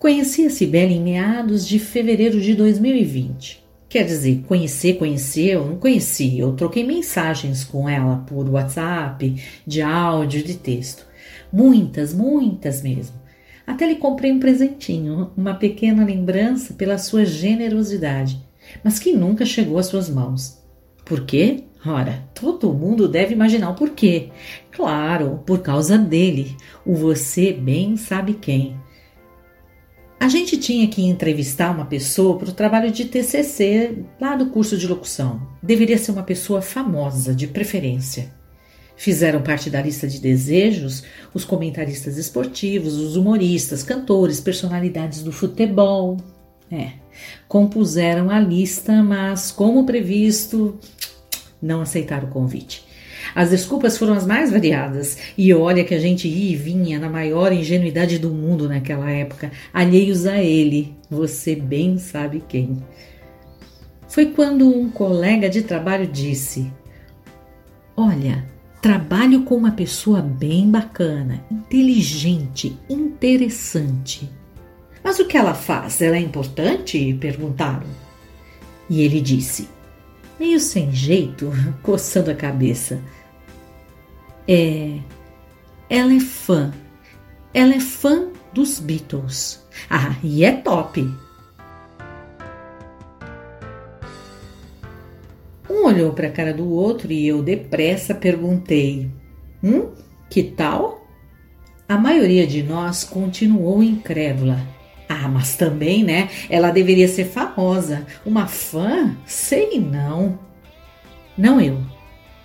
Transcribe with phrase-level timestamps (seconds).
[0.00, 3.62] Conheci a Cibele em meados de fevereiro de 2020.
[3.86, 6.38] Quer dizer, conhecer, conhecer, eu não conheci.
[6.38, 9.36] Eu troquei mensagens com ela por WhatsApp,
[9.66, 11.04] de áudio, de texto.
[11.52, 13.14] Muitas, muitas mesmo.
[13.66, 18.42] Até lhe comprei um presentinho, uma pequena lembrança pela sua generosidade,
[18.82, 20.64] mas que nunca chegou às suas mãos.
[21.04, 21.64] Por quê?
[21.84, 24.30] Ora, todo mundo deve imaginar o porquê.
[24.70, 26.56] Claro, por causa dele,
[26.86, 28.79] o você bem sabe quem.
[30.20, 34.76] A gente tinha que entrevistar uma pessoa para o trabalho de TCC lá do curso
[34.76, 35.40] de locução.
[35.62, 38.30] Deveria ser uma pessoa famosa, de preferência.
[38.98, 46.18] Fizeram parte da lista de desejos os comentaristas esportivos, os humoristas, cantores, personalidades do futebol.
[46.70, 46.92] É,
[47.48, 50.78] compuseram a lista, mas, como previsto,
[51.62, 52.84] não aceitaram o convite.
[53.34, 57.08] As desculpas foram as mais variadas, e olha que a gente ia e vinha na
[57.08, 62.78] maior ingenuidade do mundo naquela época, alheios a ele, você bem sabe quem.
[64.08, 66.70] Foi quando um colega de trabalho disse:
[67.96, 68.44] Olha,
[68.82, 74.28] trabalho com uma pessoa bem bacana, inteligente, interessante.
[75.02, 76.00] Mas o que ela faz?
[76.02, 77.16] Ela é importante?
[77.20, 77.86] perguntaram.
[78.88, 79.68] E ele disse:
[80.40, 81.52] meio sem jeito,
[81.84, 82.98] coçando a cabeça.
[84.48, 84.98] É.
[85.88, 86.72] Ela é fã.
[87.52, 89.62] Ela é fã dos Beatles.
[89.90, 91.06] Ah, e é top!
[95.68, 99.10] Um olhou para a cara do outro e eu depressa perguntei:
[99.62, 99.90] Hum,
[100.30, 101.06] que tal?
[101.88, 104.79] A maioria de nós continuou incrédula.
[105.12, 106.30] Ah, mas também, né?
[106.48, 108.06] Ela deveria ser famosa.
[108.24, 109.16] Uma fã?
[109.26, 110.38] Sei não.
[111.36, 111.80] Não eu.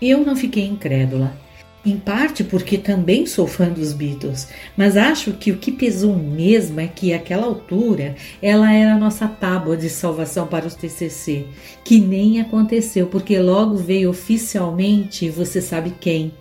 [0.01, 1.37] Eu não fiquei incrédula.
[1.85, 6.79] Em parte porque também sou fã dos Beatles, mas acho que o que pesou mesmo
[6.79, 11.45] é que, àquela altura, ela era a nossa tábua de salvação para os TCC,
[11.83, 16.33] que nem aconteceu, porque logo veio oficialmente, você sabe quem,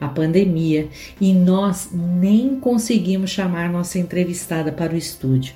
[0.00, 0.88] a pandemia,
[1.20, 5.54] e nós nem conseguimos chamar nossa entrevistada para o estúdio.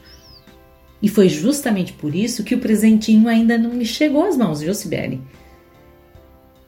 [1.02, 4.74] E foi justamente por isso que o presentinho ainda não me chegou às mãos, viu,
[4.74, 5.20] Sibeli?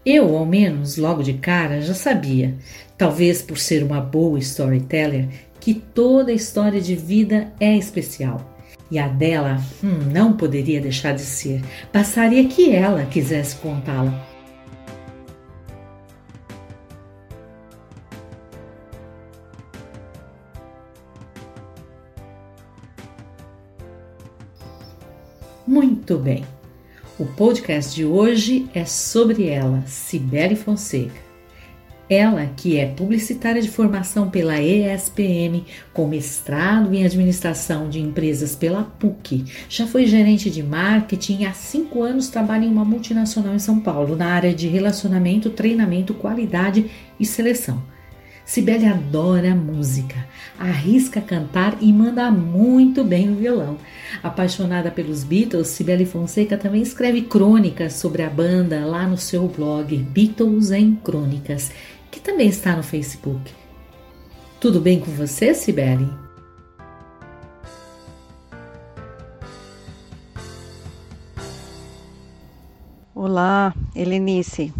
[0.04, 2.54] Eu, ao menos, logo de cara, já sabia,
[2.98, 5.28] talvez por ser uma boa storyteller,
[5.60, 8.50] que toda história de vida é especial.
[8.90, 11.62] E a dela hum, não poderia deixar de ser.
[11.92, 14.31] Passaria que ela quisesse contá-la.
[26.12, 26.44] Muito bem.
[27.18, 31.22] O podcast de hoje é sobre ela, Cibele Fonseca.
[32.06, 38.82] Ela, que é publicitária de formação pela ESPM, com mestrado em administração de empresas pela
[38.82, 43.58] PUC, já foi gerente de marketing e há cinco anos trabalha em uma multinacional em
[43.58, 47.82] São Paulo, na área de relacionamento, treinamento, qualidade e seleção.
[48.44, 50.26] Cibele adora música,
[50.58, 53.78] arrisca cantar e manda muito bem no violão.
[54.22, 59.96] Apaixonada pelos Beatles, Cibele Fonseca também escreve crônicas sobre a banda lá no seu blog
[59.96, 61.72] Beatles em Crônicas,
[62.10, 63.52] que também está no Facebook.
[64.60, 66.08] Tudo bem com você, Cibele?
[73.14, 74.72] Olá, Helenice.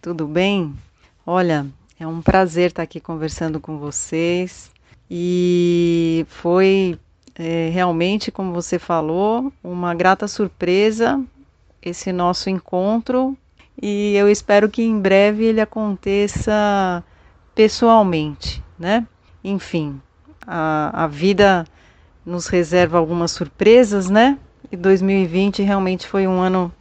[0.00, 0.74] Tudo bem?
[1.26, 1.66] Olha,
[1.98, 4.70] é um prazer estar aqui conversando com vocês
[5.10, 6.98] e foi
[7.34, 11.22] é, realmente, como você falou, uma grata surpresa
[11.82, 13.36] esse nosso encontro
[13.80, 17.04] e eu espero que em breve ele aconteça
[17.54, 19.06] pessoalmente, né?
[19.42, 20.00] Enfim,
[20.46, 21.66] a, a vida
[22.24, 24.38] nos reserva algumas surpresas, né?
[24.72, 26.72] E 2020 realmente foi um ano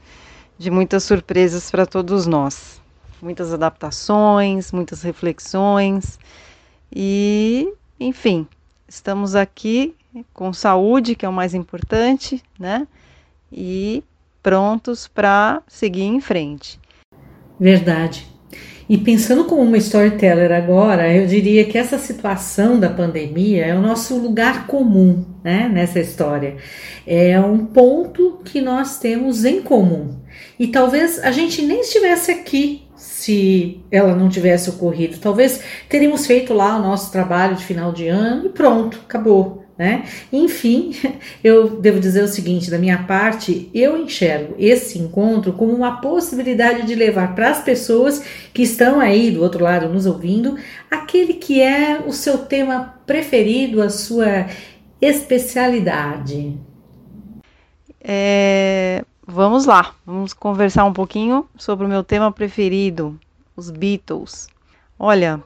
[0.58, 2.82] de muitas surpresas para todos nós
[3.24, 6.20] muitas adaptações, muitas reflexões
[6.94, 8.48] e, enfim,
[8.88, 9.96] estamos aqui
[10.34, 12.88] com saúde, que é o mais importante, né?
[13.52, 14.04] E
[14.42, 16.80] prontos para seguir em frente.
[17.60, 18.28] Verdade.
[18.90, 23.82] E pensando como uma storyteller agora, eu diria que essa situação da pandemia é o
[23.82, 26.58] nosso lugar comum né, nessa história.
[27.08, 30.16] É um ponto que nós temos em comum.
[30.60, 32.83] E talvez a gente nem estivesse aqui
[33.24, 35.18] se ela não tivesse ocorrido.
[35.18, 39.64] Talvez teríamos feito lá o nosso trabalho de final de ano e pronto, acabou.
[39.78, 40.04] Né?
[40.32, 40.94] Enfim,
[41.44, 46.86] eu devo dizer o seguinte: da minha parte, eu enxergo esse encontro como uma possibilidade
[46.86, 48.22] de levar para as pessoas
[48.54, 50.58] que estão aí do outro lado nos ouvindo
[50.92, 54.48] aquele que é o seu tema preferido, a sua
[55.02, 56.56] especialidade?
[58.00, 63.20] É, vamos lá, vamos conversar um pouquinho sobre o meu tema preferido,
[63.56, 64.48] os Beatles.
[65.00, 65.42] Olha,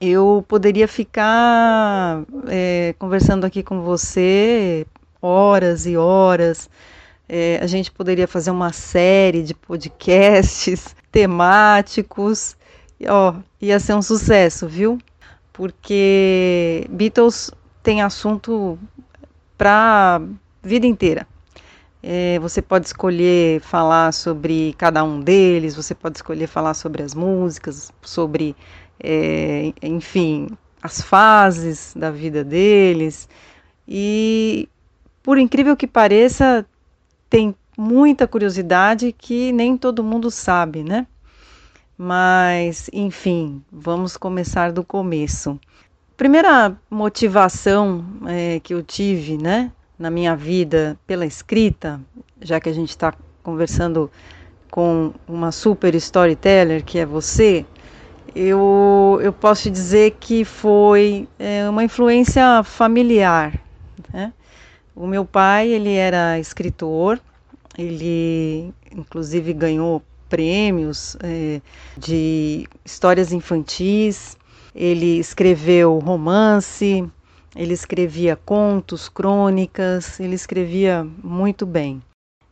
[0.00, 4.86] eu poderia ficar é, conversando aqui com você
[5.20, 6.70] horas e horas.
[7.28, 12.56] É, a gente poderia fazer uma série de podcasts temáticos.
[13.08, 14.98] Ó, ia ser um sucesso, viu?
[15.52, 17.50] Porque Beatles
[17.82, 18.78] tem assunto
[19.56, 20.20] para
[20.62, 21.26] vida inteira.
[22.08, 27.16] É, você pode escolher falar sobre cada um deles, você pode escolher falar sobre as
[27.16, 28.54] músicas, sobre,
[29.02, 30.46] é, enfim,
[30.80, 33.28] as fases da vida deles.
[33.88, 34.68] E,
[35.20, 36.64] por incrível que pareça,
[37.28, 41.08] tem muita curiosidade que nem todo mundo sabe, né?
[41.98, 45.58] Mas, enfim, vamos começar do começo.
[46.16, 52.00] Primeira motivação é, que eu tive, né, na minha vida pela escrita,
[52.40, 54.10] já que a gente está conversando
[54.70, 57.64] com uma super storyteller que é você,
[58.34, 63.58] eu, eu posso te dizer que foi é, uma influência familiar.
[64.12, 64.32] Né?
[64.94, 67.18] O meu pai ele era escritor,
[67.78, 71.60] ele inclusive ganhou prêmios é,
[71.96, 74.36] de histórias infantis,
[74.74, 77.08] ele escreveu romance,
[77.56, 82.02] ele escrevia contos, crônicas, ele escrevia muito bem.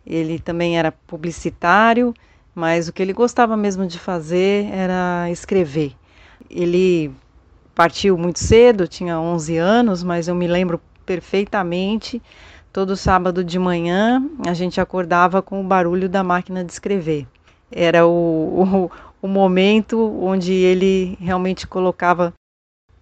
[0.07, 2.15] Ele também era publicitário,
[2.55, 5.93] mas o que ele gostava mesmo de fazer era escrever.
[6.51, 7.13] Ele
[7.75, 12.23] partiu muito cedo, tinha 11 anos, mas eu me lembro perfeitamente.
[12.73, 17.27] Todo sábado de manhã a gente acordava com o barulho da máquina de escrever.
[17.71, 18.91] Era o,
[19.23, 22.33] o, o momento onde ele realmente colocava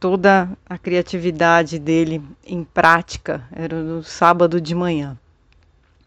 [0.02, 5.16] toda a criatividade dele em prática, era no sábado de manhã.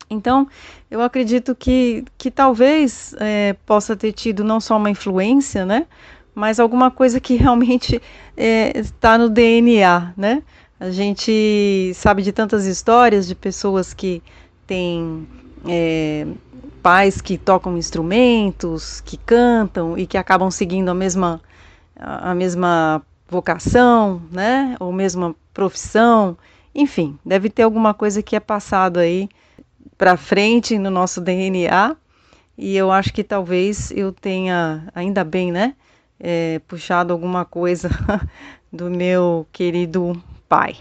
[0.09, 0.49] Então,
[0.91, 5.87] eu acredito que, que talvez é, possa ter tido não só uma influência, né,
[6.35, 8.01] mas alguma coisa que realmente
[8.35, 10.43] está é, no DNA, né?
[10.77, 14.21] A gente sabe de tantas histórias de pessoas que
[14.67, 15.25] têm
[15.69, 16.27] é,
[16.83, 21.39] pais que tocam instrumentos, que cantam e que acabam seguindo a mesma,
[21.95, 24.75] a mesma vocação, né?
[24.79, 26.37] Ou mesmo profissão,
[26.73, 29.29] enfim, deve ter alguma coisa que é passado aí
[29.97, 31.95] para frente no nosso DNA.
[32.57, 35.75] E eu acho que talvez eu tenha, ainda bem, né?
[36.19, 37.89] É, puxado alguma coisa
[38.71, 40.75] do meu querido pai.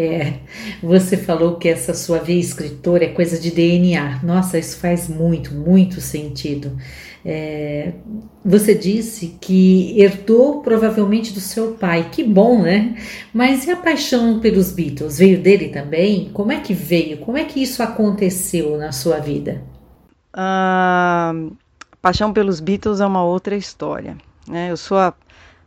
[0.00, 0.38] É,
[0.82, 4.20] você falou que essa sua veia escritora é coisa de DNA.
[4.22, 6.74] Nossa, isso faz muito, muito sentido.
[7.22, 7.92] É,
[8.42, 12.96] você disse que herdou provavelmente do seu pai, que bom, né?
[13.34, 15.18] Mas e a paixão pelos Beatles?
[15.18, 16.30] Veio dele também?
[16.32, 17.18] Como é que veio?
[17.18, 19.62] Como é que isso aconteceu na sua vida?
[20.32, 21.34] A
[22.00, 24.16] paixão pelos Beatles é uma outra história.
[24.48, 24.70] Né?
[24.70, 25.12] Eu sou a,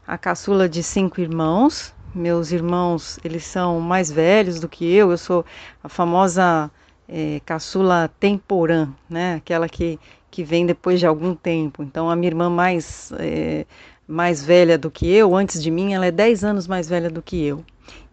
[0.08, 5.12] a caçula de cinco irmãos, meus irmãos, eles são mais velhos do que eu.
[5.12, 5.46] Eu sou
[5.84, 6.70] a famosa
[7.08, 9.36] é, caçula temporã, né?
[9.36, 11.84] Aquela que, que vem depois de algum tempo.
[11.84, 13.66] Então, a minha irmã mais, é,
[14.08, 17.22] mais velha do que eu, antes de mim, ela é 10 anos mais velha do
[17.22, 17.64] que eu.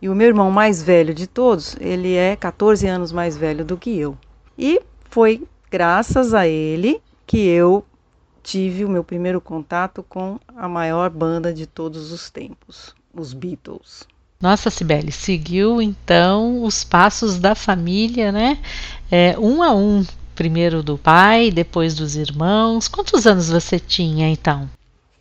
[0.03, 3.77] E o meu irmão mais velho de todos, ele é 14 anos mais velho do
[3.77, 4.17] que eu.
[4.59, 7.85] E foi graças a ele que eu
[8.43, 14.07] tive o meu primeiro contato com a maior banda de todos os tempos, os Beatles.
[14.41, 18.59] Nossa, Sibeli, seguiu então os passos da família, né?
[19.11, 22.89] É, um a um, primeiro do pai, depois dos irmãos.
[22.89, 24.69] Quantos anos você tinha então?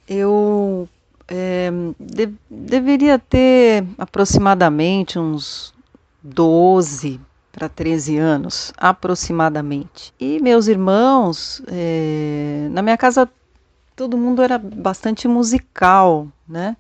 [0.07, 0.87] Eu
[1.27, 1.69] é,
[1.99, 5.73] de, deveria ter aproximadamente uns
[6.23, 7.19] 12
[7.51, 10.13] para 13 anos, aproximadamente.
[10.19, 13.29] E meus irmãos, é, na minha casa,
[13.95, 16.77] todo mundo era bastante musical, né?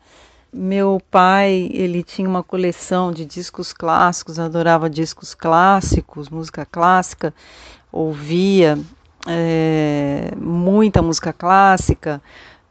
[0.51, 7.31] Meu pai, ele tinha uma coleção de discos clássicos, adorava discos clássicos, música clássica,
[7.91, 8.79] ouvia
[9.27, 12.19] é, muita música clássica.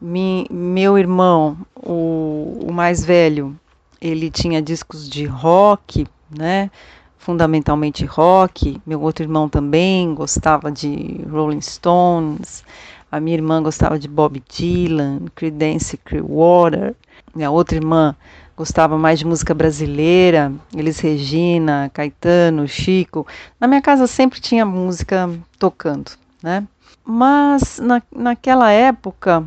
[0.00, 3.56] Mi, meu irmão, o, o mais velho,
[4.00, 6.04] ele tinha discos de rock,
[6.36, 6.72] né?
[7.16, 8.80] Fundamentalmente rock.
[8.84, 12.64] Meu outro irmão também gostava de Rolling Stones.
[13.10, 16.96] A minha irmã gostava de Bob Dylan, Creedence Clearwater.
[17.38, 18.16] Minha outra irmã
[18.56, 23.24] gostava mais de música brasileira, Elis Regina, Caetano, Chico.
[23.60, 26.10] Na minha casa sempre tinha música tocando,
[26.42, 26.66] né?
[27.04, 29.44] Mas na, naquela época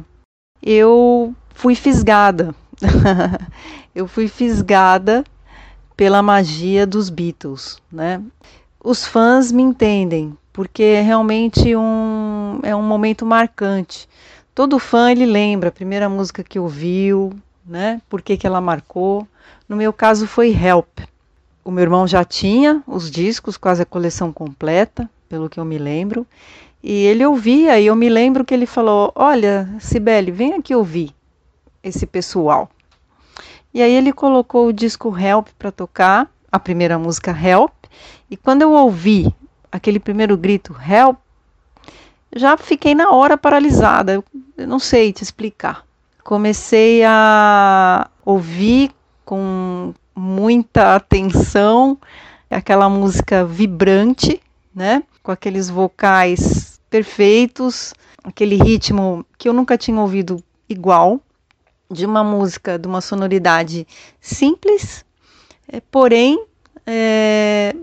[0.63, 2.55] eu fui fisgada.
[3.93, 5.25] eu fui fisgada
[5.97, 8.21] pela magia dos Beatles, né?
[8.81, 14.07] Os fãs me entendem, porque é realmente um, é um momento marcante.
[14.55, 17.33] Todo fã ele lembra a primeira música que ouviu,
[17.71, 18.01] né?
[18.09, 19.25] Por que, que ela marcou.
[19.67, 20.99] No meu caso foi Help.
[21.63, 25.77] O meu irmão já tinha os discos, quase a coleção completa, pelo que eu me
[25.77, 26.27] lembro.
[26.83, 31.15] E ele ouvia, e eu me lembro que ele falou: Olha, Cibele, vem aqui ouvir
[31.81, 32.69] esse pessoal.
[33.73, 37.71] E aí ele colocou o disco Help para tocar, a primeira música Help,
[38.29, 39.33] e quando eu ouvi
[39.71, 41.17] aquele primeiro grito Help,
[42.35, 44.21] já fiquei na hora paralisada.
[44.57, 45.85] Eu não sei te explicar.
[46.23, 48.91] Comecei a ouvir
[49.25, 51.97] com muita atenção
[52.49, 54.41] aquela música vibrante,
[54.73, 55.03] né?
[55.23, 61.19] Com aqueles vocais perfeitos, aquele ritmo que eu nunca tinha ouvido igual,
[61.89, 63.87] de uma música de uma sonoridade
[64.19, 65.05] simples,
[65.67, 66.45] é, porém
[66.85, 67.73] é,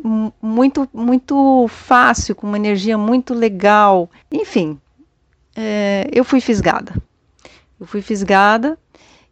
[0.41, 4.11] muito muito fácil, com uma energia muito legal.
[4.31, 4.79] Enfim,
[5.57, 6.95] é, eu fui fisgada.
[7.81, 8.79] Eu fui fisgada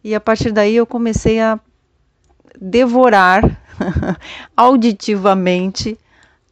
[0.02, 1.58] e a partir daí eu comecei a
[2.60, 3.60] devorar
[4.56, 5.98] auditivamente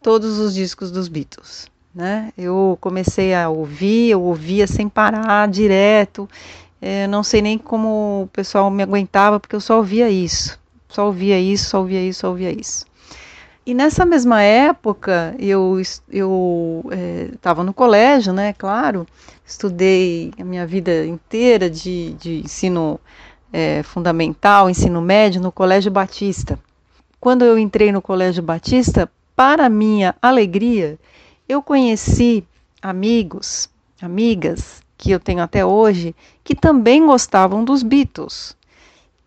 [0.02, 1.66] todos os discos dos Beatles.
[1.94, 2.32] Né?
[2.36, 6.28] Eu comecei a ouvir, eu ouvia sem parar, direto,
[6.82, 10.58] é, não sei nem como o pessoal me aguentava, porque eu só ouvia isso.
[10.88, 12.84] Só ouvia isso, só ouvia isso, só ouvia isso.
[13.66, 18.52] E nessa mesma época, eu estava é, no colégio, né?
[18.52, 19.06] Claro,
[19.46, 23.00] estudei a minha vida inteira de, de ensino
[23.50, 26.58] é, fundamental, ensino médio, no Colégio Batista.
[27.18, 30.98] Quando eu entrei no Colégio Batista, para minha alegria,
[31.48, 32.44] eu conheci
[32.82, 33.70] amigos,
[34.02, 38.54] amigas que eu tenho até hoje, que também gostavam dos Beatles,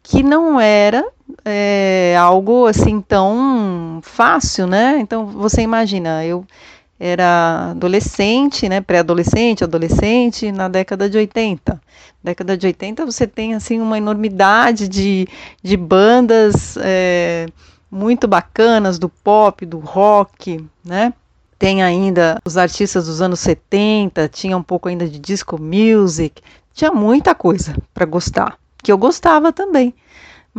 [0.04, 1.04] que não era
[1.44, 5.00] é, algo assim tão fácil, né?
[5.00, 6.46] Então você imagina, eu
[7.00, 11.80] era adolescente, né, pré-adolescente, adolescente, na década de 80.
[12.24, 15.28] Década de 80 você tem assim uma enormidade de,
[15.62, 17.46] de bandas é,
[17.92, 21.14] muito bacanas do pop, do rock, né?
[21.58, 26.42] tem ainda os artistas dos anos 70, tinha um pouco ainda de disco music,
[26.74, 29.94] tinha muita coisa para gostar, que eu gostava também.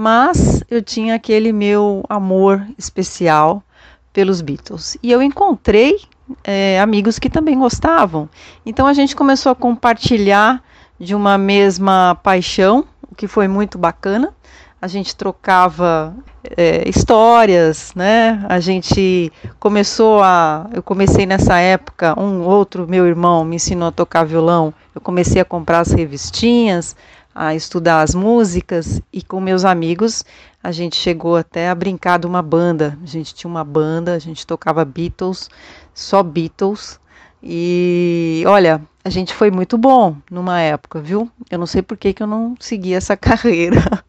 [0.00, 3.64] Mas eu tinha aquele meu amor especial
[4.12, 4.96] pelos Beatles.
[5.02, 5.98] E eu encontrei
[6.44, 8.30] é, amigos que também gostavam.
[8.64, 10.62] Então a gente começou a compartilhar
[11.00, 14.32] de uma mesma paixão, o que foi muito bacana
[14.80, 16.14] a gente trocava
[16.56, 18.44] é, histórias, né?
[18.48, 20.68] A gente começou a.
[20.72, 24.72] Eu comecei nessa época, um outro meu irmão me ensinou a tocar violão.
[24.94, 26.94] Eu comecei a comprar as revistinhas,
[27.34, 30.24] a estudar as músicas e com meus amigos
[30.62, 32.98] a gente chegou até a brincar de uma banda.
[33.02, 35.48] A gente tinha uma banda, a gente tocava Beatles,
[35.94, 36.98] só Beatles.
[37.42, 41.30] E olha, a gente foi muito bom numa época, viu?
[41.50, 44.04] Eu não sei por que, que eu não segui essa carreira.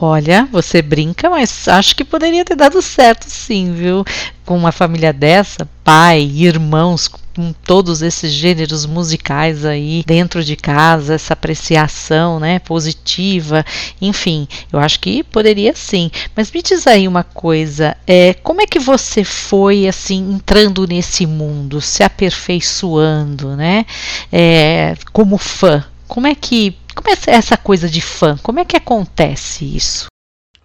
[0.00, 4.04] Olha, você brinca, mas acho que poderia ter dado certo sim, viu?
[4.44, 11.14] Com uma família dessa, pai, irmãos, com todos esses gêneros musicais aí dentro de casa,
[11.14, 13.64] essa apreciação, né, positiva,
[14.02, 16.10] enfim, eu acho que poderia sim.
[16.34, 21.26] Mas me diz aí uma coisa, é, como é que você foi assim entrando nesse
[21.26, 23.86] mundo, se aperfeiçoando, né,
[24.32, 25.84] é, como fã?
[26.08, 28.36] Como é que como é essa coisa de fã?
[28.42, 30.06] Como é que acontece isso?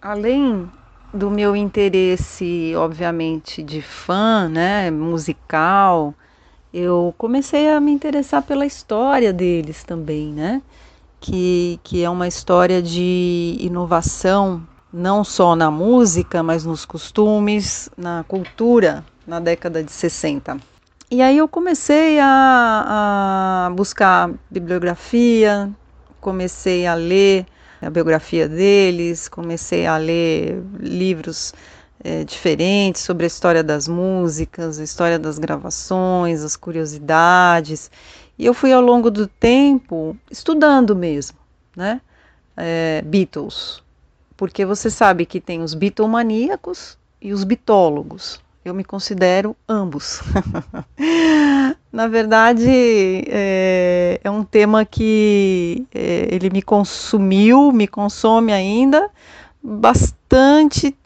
[0.02, 0.68] Além
[1.12, 6.12] do meu interesse, obviamente, de fã, né, musical,
[6.74, 10.60] eu comecei a me interessar pela história deles também, né?
[11.20, 14.60] Que, que é uma história de inovação,
[14.92, 20.58] não só na música, mas nos costumes, na cultura, na década de 60.
[21.08, 25.70] E aí eu comecei a, a buscar bibliografia,
[26.20, 27.46] comecei a ler
[27.80, 31.54] a biografia deles, comecei a ler livros
[32.02, 37.90] é, diferentes sobre a história das músicas, a história das gravações, as curiosidades.
[38.38, 41.38] E eu fui ao longo do tempo estudando mesmo,
[41.76, 42.00] né?
[42.56, 43.82] É, Beatles,
[44.36, 48.40] porque você sabe que tem os bitomaníacos e os bitólogos.
[48.64, 50.22] Eu me considero ambos.
[51.92, 52.66] Na verdade,
[53.28, 59.10] é, é, um tema que é, ele me consumiu, me consome ainda
[59.62, 60.23] bastante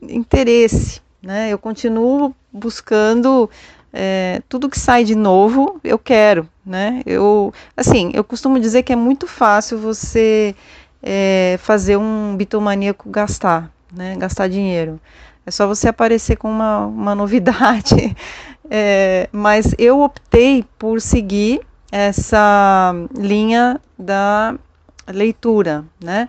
[0.02, 1.00] interesse.
[1.22, 1.52] Né?
[1.52, 3.50] Eu continuo buscando
[3.92, 6.48] é, tudo que sai de novo, eu quero.
[6.64, 7.02] Né?
[7.06, 10.54] Eu, assim, eu costumo dizer que é muito fácil você
[11.02, 14.16] é, fazer um bitomaníaco gastar, né?
[14.16, 15.00] gastar dinheiro.
[15.46, 17.94] É só você aparecer com uma, uma novidade.
[18.70, 24.54] É, mas eu optei por seguir essa linha da
[25.06, 26.28] leitura, né?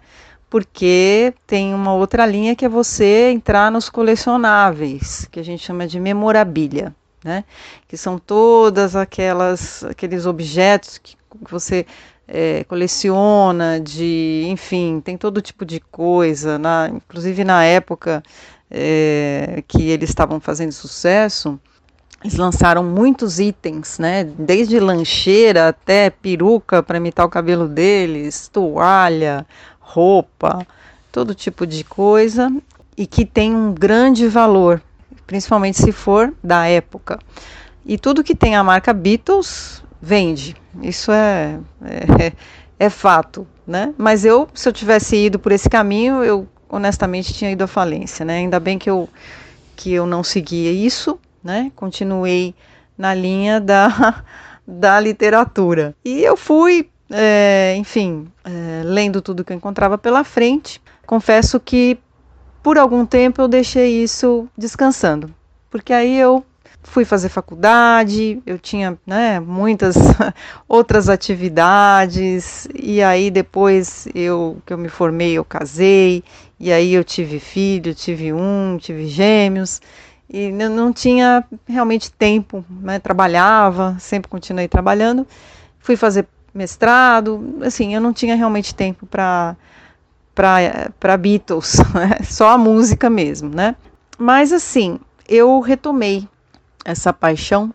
[0.50, 5.88] Porque tem uma outra linha que é você entrar nos colecionáveis, que a gente chama
[5.88, 7.44] de memorabilia, né?
[7.88, 11.16] Que são todas aquelas aqueles objetos que
[11.50, 11.86] você
[12.28, 16.58] é, coleciona, de, enfim, tem todo tipo de coisa.
[16.58, 18.24] Na, inclusive na época
[18.70, 21.60] é, que eles estavam fazendo sucesso,
[22.24, 24.24] eles lançaram muitos itens, né?
[24.24, 29.46] Desde lancheira até peruca para imitar o cabelo deles, toalha,
[29.90, 30.66] roupa,
[31.12, 32.52] todo tipo de coisa
[32.96, 34.82] e que tem um grande valor,
[35.26, 37.18] principalmente se for da época.
[37.86, 40.56] E tudo que tem a marca Beatles vende.
[40.82, 42.34] Isso é, é,
[42.78, 43.94] é fato, né?
[43.98, 48.24] Mas eu, se eu tivesse ido por esse caminho, eu honestamente tinha ido à falência,
[48.24, 48.38] né?
[48.38, 49.10] Ainda bem que eu
[49.76, 51.72] que eu não seguia isso, né?
[51.74, 52.54] Continuei
[52.98, 54.26] na linha da,
[54.68, 55.96] da literatura.
[56.04, 60.82] E eu fui, é, enfim, é, lendo tudo que eu encontrava pela frente.
[61.06, 61.98] Confesso que
[62.62, 65.34] por algum tempo eu deixei isso descansando,
[65.70, 66.46] porque aí eu
[66.84, 69.96] fui fazer faculdade, eu tinha né, muitas
[70.68, 76.24] outras atividades, e aí depois eu que eu me formei, eu casei,
[76.60, 79.82] e aí eu tive filho, tive um, tive gêmeos,
[80.30, 83.00] e não tinha realmente tempo, né?
[83.00, 85.26] trabalhava, sempre continuei trabalhando,
[85.80, 89.56] fui fazer mestrado, assim, eu não tinha realmente tempo para
[90.34, 92.20] para Beatles, né?
[92.24, 93.76] só a música mesmo, né?
[94.18, 96.26] Mas assim, eu retomei
[96.86, 97.74] essa paixão,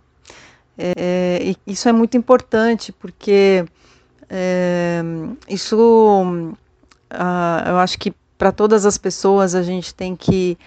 [0.78, 3.64] é, e isso é muito importante porque
[4.28, 5.02] é,
[5.48, 6.56] isso,
[7.10, 10.58] ah, eu acho que para todas as pessoas a gente tem que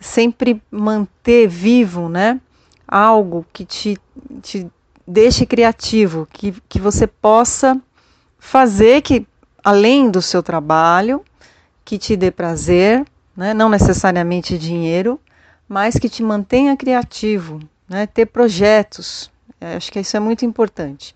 [0.00, 2.40] sempre manter vivo, né?
[2.86, 3.98] Algo que te,
[4.42, 4.70] te
[5.06, 7.80] deixe criativo, que, que você possa
[8.38, 9.26] fazer que,
[9.62, 11.22] além do seu trabalho,
[11.84, 13.04] que te dê prazer,
[13.36, 13.52] né?
[13.52, 15.20] não necessariamente dinheiro,
[15.68, 18.06] mas que te mantenha criativo, né?
[18.06, 19.30] ter projetos.
[19.60, 21.14] É, acho que isso é muito importante.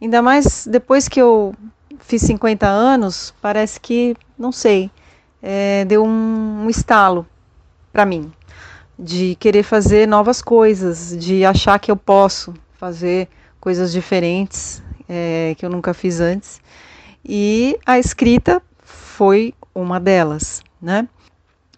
[0.00, 1.54] Ainda mais depois que eu
[2.00, 4.90] fiz 50 anos, parece que, não sei,
[5.42, 7.26] é, deu um, um estalo
[7.92, 8.32] para mim,
[8.98, 13.28] de querer fazer novas coisas, de achar que eu posso fazer
[13.60, 16.60] coisas diferentes é, que eu nunca fiz antes.
[17.24, 21.08] E a escrita foi uma delas, né?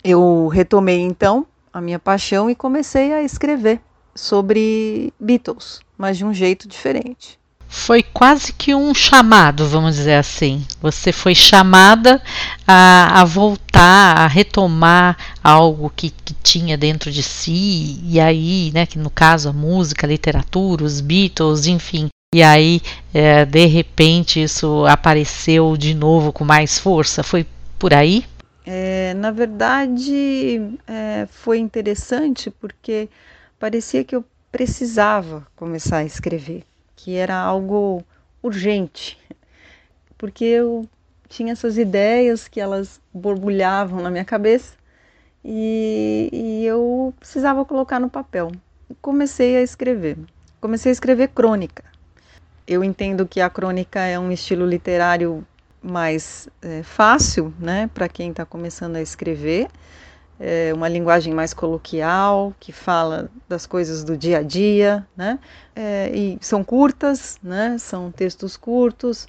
[0.03, 3.83] Eu retomei então a minha paixão e comecei a escrever
[4.14, 7.38] sobre Beatles, mas de um jeito diferente
[7.74, 10.64] foi quase que um chamado, vamos dizer assim.
[10.80, 12.22] Você foi chamada
[12.66, 18.87] a, a voltar, a retomar algo que, que, tinha dentro de si, e aí, né,
[18.87, 22.08] que no caso a música, a literatura, os Beatles, enfim.
[22.32, 22.80] E aí,
[23.12, 27.24] é, de repente, isso apareceu de novo com mais força.
[27.24, 27.44] Foi
[27.76, 28.24] por aí?
[28.64, 33.08] É, na verdade, é, foi interessante porque
[33.58, 36.64] parecia que eu precisava começar a escrever
[36.96, 38.02] que era algo
[38.42, 39.18] urgente,
[40.16, 40.88] porque eu
[41.28, 44.74] tinha essas ideias que elas borbulhavam na minha cabeça
[45.44, 48.52] e, e eu precisava colocar no papel.
[49.00, 50.16] Comecei a escrever.
[50.61, 51.85] Comecei a escrever crônica.
[52.66, 55.46] Eu entendo que a crônica é um estilo literário
[55.83, 59.68] mais é, fácil, né, para quem está começando a escrever
[60.38, 65.38] é uma linguagem mais coloquial, que fala das coisas do dia a dia, né?
[65.75, 67.77] É, e são curtas, né?
[67.79, 69.29] São textos curtos.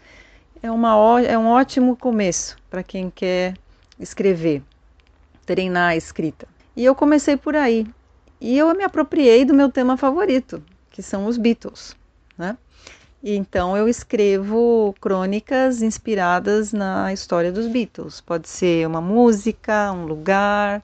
[0.61, 3.53] É, uma, é um ótimo começo para quem quer
[3.99, 4.63] escrever,
[5.45, 6.47] treinar a escrita.
[6.75, 7.87] E eu comecei por aí.
[8.41, 11.95] E eu me apropriei do meu tema favorito, que são os Beatles,
[12.37, 12.57] né?
[13.25, 18.21] E então eu escrevo crônicas inspiradas na história dos Beatles.
[18.21, 20.83] Pode ser uma música, um lugar,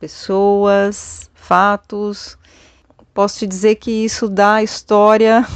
[0.00, 2.38] pessoas, fatos.
[3.12, 5.46] Posso te dizer que isso dá história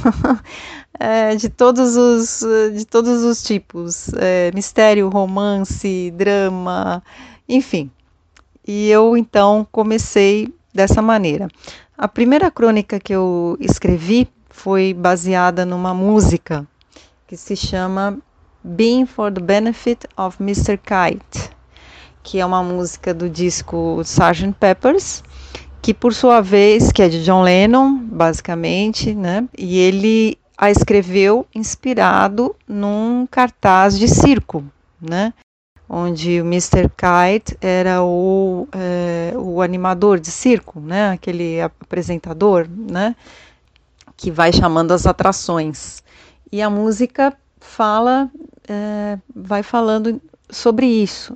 [0.99, 7.01] é, de, todos os, de todos os tipos: é, mistério, romance, drama,
[7.49, 7.89] enfim.
[8.63, 11.47] E eu então comecei dessa maneira.
[11.97, 16.65] A primeira crônica que eu escrevi foi baseada numa música
[17.27, 18.17] que se chama
[18.63, 20.79] Being for the Benefit of Mr.
[20.79, 21.51] Kite,
[22.23, 24.55] que é uma música do disco Sgt.
[24.59, 25.23] Peppers,
[25.79, 29.47] que por sua vez, que é de John Lennon, basicamente, né?
[29.55, 34.63] E ele a escreveu inspirado num cartaz de circo,
[34.99, 35.33] né?
[35.89, 36.89] onde o Mr.
[36.89, 41.11] Kite era o, é, o animador de circo, né?
[41.11, 43.15] Aquele apresentador, né?
[44.17, 46.03] Que vai chamando as atrações.
[46.51, 48.29] E a música fala,
[48.67, 51.33] é, vai falando sobre isso.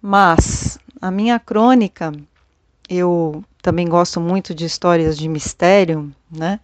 [0.00, 2.12] Mas a minha crônica,
[2.88, 6.60] eu também gosto muito de histórias de mistério, né?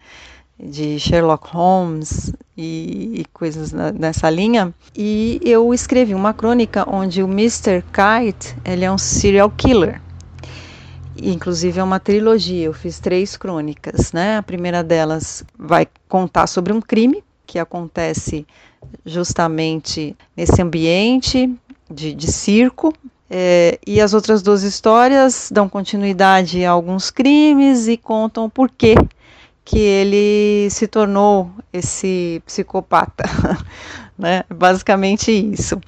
[0.59, 4.73] De Sherlock Holmes e, e coisas na, nessa linha.
[4.95, 7.83] E eu escrevi uma crônica onde o Mr.
[7.91, 9.99] Kite ele é um serial killer.
[11.17, 12.65] Inclusive é uma trilogia.
[12.65, 14.37] Eu fiz três crônicas, né?
[14.37, 18.45] A primeira delas vai contar sobre um crime que acontece
[19.05, 21.53] justamente nesse ambiente
[21.89, 22.93] de, de circo.
[23.29, 28.95] É, e as outras duas histórias dão continuidade a alguns crimes e contam o porquê
[29.63, 33.23] que ele se tornou esse psicopata.
[34.17, 34.43] né?
[34.53, 35.79] Basicamente isso.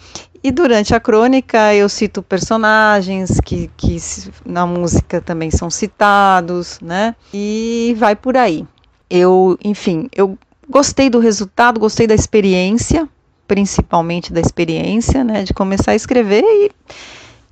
[0.44, 3.98] E durante a crônica eu cito personagens que, que
[4.46, 7.16] na música também são citados, né?
[7.34, 8.68] E vai por aí.
[9.10, 10.38] Eu, enfim, eu
[10.70, 13.08] gostei do resultado, gostei da experiência,
[13.48, 16.72] principalmente da experiência, né, de começar a escrever e,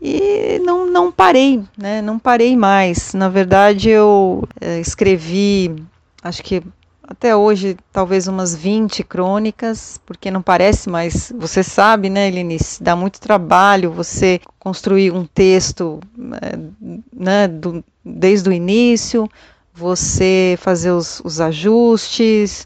[0.01, 3.13] e não, não parei, né, não parei mais.
[3.13, 5.75] Na verdade, eu é, escrevi,
[6.23, 6.61] acho que
[7.11, 12.95] até hoje, talvez umas 20 crônicas, porque não parece, mas você sabe, né, Elinice, dá
[12.95, 15.99] muito trabalho você construir um texto
[16.41, 16.57] é,
[17.13, 19.29] né, do, desde o início,
[19.73, 22.65] você fazer os, os ajustes,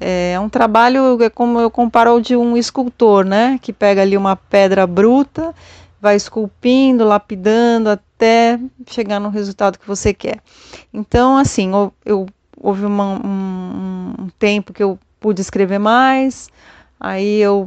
[0.00, 3.60] é um trabalho, é como eu comparo ao de um escultor, né?
[3.62, 5.54] Que pega ali uma pedra bruta,
[6.00, 10.40] vai esculpindo, lapidando até chegar no resultado que você quer.
[10.92, 12.26] Então, assim, eu, eu
[12.56, 16.48] houve uma, um, um tempo que eu pude escrever mais,
[16.98, 17.66] aí eu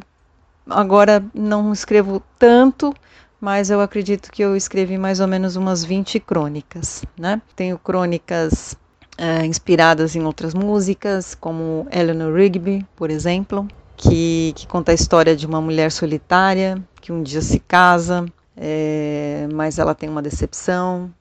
[0.69, 2.93] agora não escrevo tanto,
[3.39, 7.41] mas eu acredito que eu escrevi mais ou menos umas 20 crônicas, né?
[7.55, 8.75] Tenho crônicas
[9.19, 15.35] uh, inspiradas em outras músicas, como Eleanor Rigby, por exemplo, que, que conta a história
[15.35, 21.11] de uma mulher solitária que um dia se casa, é, mas ela tem uma decepção.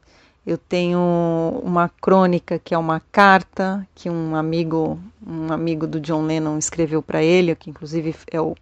[0.47, 1.01] Eu tenho
[1.65, 7.03] uma crônica que é uma carta que um amigo, um amigo do John Lennon escreveu
[7.03, 8.55] para ele, que inclusive é o,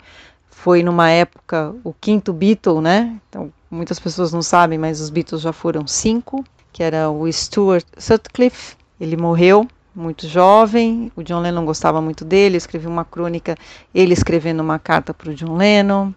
[0.48, 3.20] foi numa época o quinto Beatle, né?
[3.28, 6.42] Então muitas pessoas não sabem, mas os Beatles já foram cinco,
[6.72, 12.56] que era o Stuart Sutcliffe, ele morreu muito jovem, o John Lennon gostava muito dele,
[12.56, 13.56] eu escrevi uma crônica,
[13.94, 16.12] ele escrevendo uma carta para o John Lennon.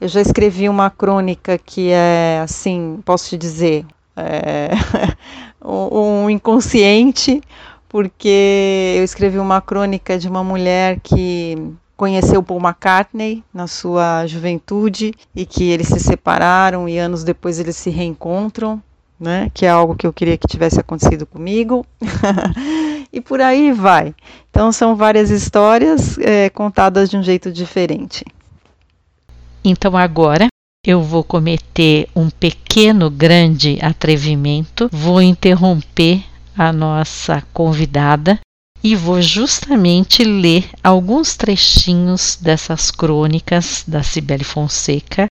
[0.00, 4.70] Eu já escrevi uma crônica que é, assim, posso te dizer, é,
[5.64, 7.40] um inconsciente,
[7.88, 11.56] porque eu escrevi uma crônica de uma mulher que
[11.96, 17.76] conheceu Paul McCartney na sua juventude e que eles se separaram e anos depois eles
[17.76, 18.82] se reencontram
[19.22, 19.50] né?
[19.54, 21.86] Que é algo que eu queria que tivesse acontecido comigo.
[23.12, 24.12] e por aí vai.
[24.50, 28.24] Então são várias histórias é, contadas de um jeito diferente.
[29.64, 30.48] Então agora
[30.84, 36.24] eu vou cometer um pequeno grande atrevimento, vou interromper
[36.56, 38.40] a nossa convidada
[38.82, 45.26] e vou justamente ler alguns trechinhos dessas crônicas da Cibele Fonseca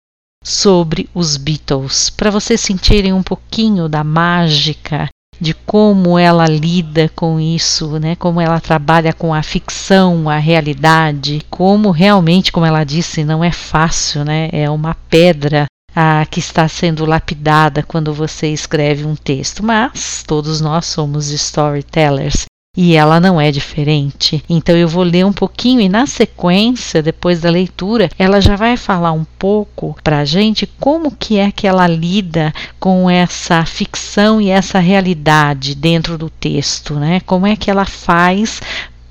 [0.44, 5.08] sobre os Beatles, para vocês sentirem um pouquinho da mágica
[5.40, 8.16] de como ela lida com isso, né?
[8.16, 13.53] Como ela trabalha com a ficção, a realidade, como realmente, como ela disse, não é
[13.53, 14.48] fácil, né?
[14.53, 20.61] É uma pedra a, que está sendo lapidada quando você escreve um texto, mas todos
[20.61, 24.42] nós somos storytellers e ela não é diferente.
[24.48, 28.76] Então eu vou ler um pouquinho e na sequência, depois da leitura, ela já vai
[28.76, 34.40] falar um pouco para a gente como que é que ela lida com essa ficção
[34.40, 37.20] e essa realidade dentro do texto, né?
[37.26, 38.61] Como é que ela faz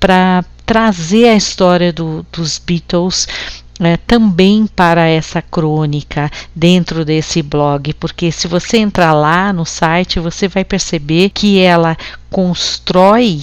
[0.00, 3.26] para trazer a história do, dos Beatles
[3.80, 10.20] é, também para essa crônica dentro desse blog, porque se você entrar lá no site,
[10.20, 11.96] você vai perceber que ela
[12.30, 13.42] constrói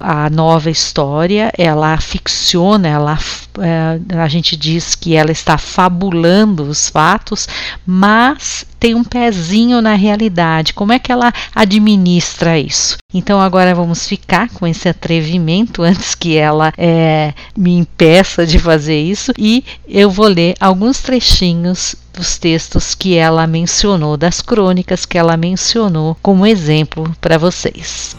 [0.00, 3.18] a nova história, ela ficciona, ela,
[3.58, 7.48] é, a gente diz que ela está fabulando os fatos,
[7.86, 10.72] mas tem um pezinho na realidade.
[10.72, 12.96] Como é que ela administra isso?
[13.12, 19.00] Então agora vamos ficar com esse atrevimento antes que ela é, me impeça de fazer
[19.00, 25.16] isso e eu vou ler alguns trechinhos dos textos que ela mencionou, das crônicas que
[25.16, 28.16] ela mencionou como exemplo para vocês.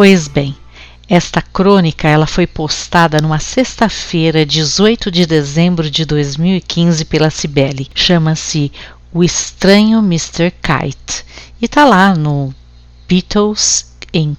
[0.00, 0.56] Pois bem,
[1.06, 7.86] Esta crônica ela foi postada numa sexta-feira, 18 de dezembro de 2015 pela Cibele.
[7.94, 8.72] Chama-se
[9.12, 10.52] O Estranho Mr.
[10.52, 11.22] Kite
[11.60, 12.54] e está lá no
[13.06, 14.34] Beatles em.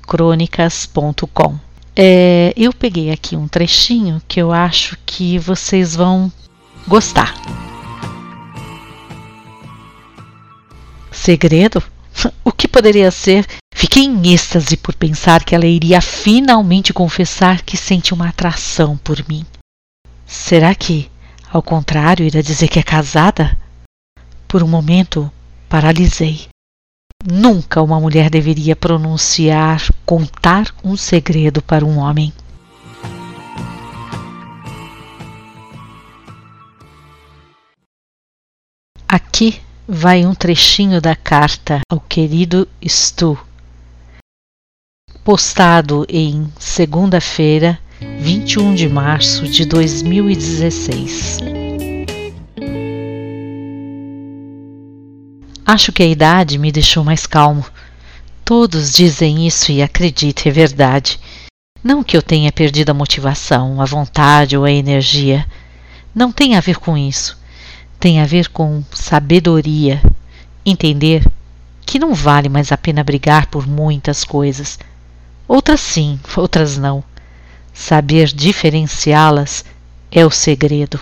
[1.95, 6.34] É, eu peguei aqui um trechinho que eu acho que vocês vão
[6.88, 7.36] gostar.
[11.12, 11.84] Segredo?
[12.43, 13.45] O que poderia ser?
[13.73, 19.27] Fiquei em êxtase por pensar que ela iria finalmente confessar que sente uma atração por
[19.27, 19.45] mim.
[20.25, 21.10] Será que,
[21.51, 23.57] ao contrário, irá dizer que é casada?
[24.47, 25.31] Por um momento,
[25.67, 26.47] paralisei.
[27.23, 32.34] Nunca uma mulher deveria pronunciar, contar um segredo para um homem.
[39.07, 43.38] Aqui vai um trechinho da carta ao querido Stu,
[45.23, 47.77] postado em segunda-feira,
[48.19, 51.38] 21 de março de 2016.
[55.63, 57.63] Acho que a idade me deixou mais calmo.
[58.43, 61.19] Todos dizem isso e acredito, é verdade.
[61.84, 65.45] Não que eu tenha perdido a motivação, a vontade ou a energia.
[66.15, 67.38] Não tem a ver com isso.
[67.99, 70.01] Tem a ver com sabedoria.
[70.65, 71.23] Entender
[71.86, 74.79] que não vale mais a pena brigar por muitas coisas.
[75.54, 77.04] Outras sim, outras não.
[77.74, 79.66] Saber diferenciá-las
[80.10, 81.02] é o segredo.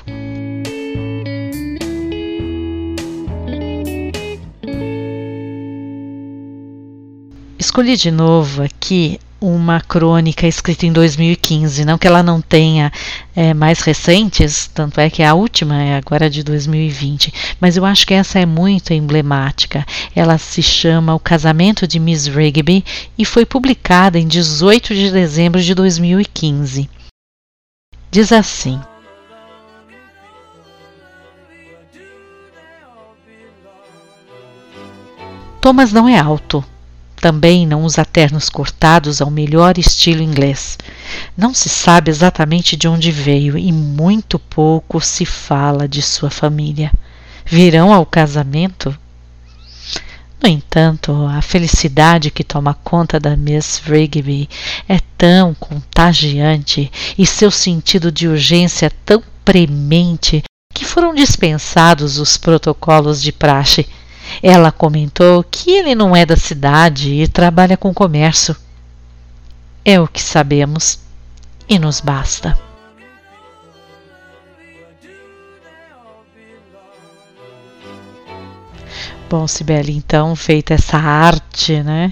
[7.60, 12.92] Escolhi de novo aqui uma crônica escrita em 2015, não que ela não tenha
[13.36, 18.06] é, mais recentes, tanto é que a última é agora de 2020, mas eu acho
[18.06, 19.86] que essa é muito emblemática.
[20.16, 22.84] Ela se chama O Casamento de Miss Rigby
[23.18, 26.90] e foi publicada em 18 de dezembro de 2015.
[28.12, 28.80] Diz assim:
[35.62, 36.64] Thomas não é alto
[37.20, 40.78] também não usa ternos cortados ao melhor estilo inglês.
[41.38, 46.92] Não se sabe exatamente de onde veio e muito pouco se fala de sua família.
[47.46, 48.98] Virão ao casamento?
[50.42, 54.50] No entanto, a felicidade que toma conta da Miss Rigby
[54.88, 63.22] é tão contagiante e seu sentido de urgência tão premente que foram dispensados os protocolos
[63.22, 63.86] de praxe
[64.42, 68.56] ela comentou que ele não é da cidade e trabalha com comércio.
[69.84, 71.00] É o que sabemos
[71.68, 72.58] e nos basta.
[79.30, 82.12] Bom, Sibeli, então, feita essa arte, né,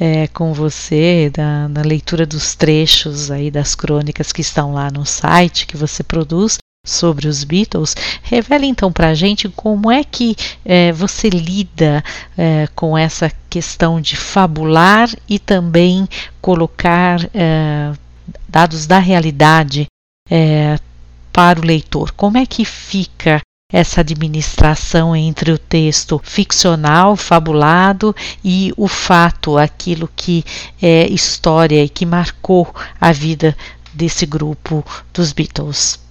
[0.00, 5.06] é, com você, da, na leitura dos trechos aí das crônicas que estão lá no
[5.06, 10.36] site que você produz, sobre os Beatles, revela então para a gente como é que
[10.64, 12.02] é, você lida
[12.38, 16.08] é, com essa questão de fabular e também
[16.40, 17.92] colocar é,
[18.48, 19.86] dados da realidade
[21.32, 22.10] para o leitor.
[22.12, 23.40] Como é que fica
[23.72, 30.44] essa administração entre o texto ficcional, fabulado e o fato, aquilo que
[30.80, 33.56] é história e que marcou a vida
[33.92, 36.05] desse grupo dos Beatles?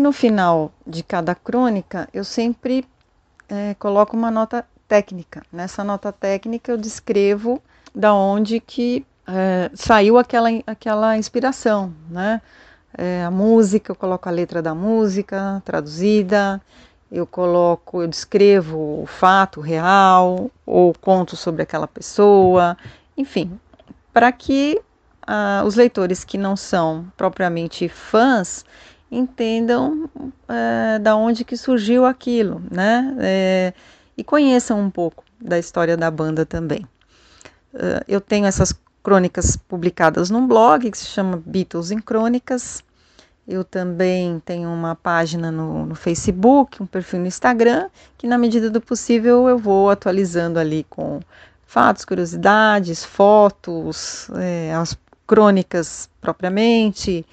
[0.00, 2.86] No final de cada crônica, eu sempre
[3.48, 5.42] é, coloco uma nota técnica.
[5.52, 7.60] Nessa nota técnica, eu descrevo
[7.92, 12.40] da onde que é, saiu aquela, aquela inspiração, né?
[12.96, 16.62] É, a música, eu coloco a letra da música traduzida,
[17.10, 22.78] eu coloco, eu descrevo o fato real ou conto sobre aquela pessoa,
[23.16, 23.58] enfim,
[24.12, 24.80] para que
[25.26, 28.64] ah, os leitores que não são propriamente fãs
[29.10, 30.08] entendam
[30.48, 33.16] é, da onde que surgiu aquilo, né?
[33.18, 33.72] É,
[34.16, 36.86] e conheçam um pouco da história da banda também.
[37.72, 42.82] Uh, eu tenho essas crônicas publicadas num blog que se chama Beatles em Crônicas.
[43.46, 48.68] Eu também tenho uma página no, no, Facebook, um perfil no Instagram, que na medida
[48.68, 51.20] do possível eu vou atualizando ali com
[51.64, 57.24] fatos, curiosidades, fotos, é, as crônicas propriamente,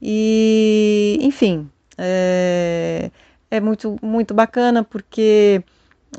[0.00, 3.10] e, enfim, é,
[3.50, 5.62] é muito, muito bacana porque